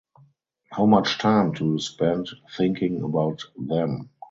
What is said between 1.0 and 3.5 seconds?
time do you spend thinking about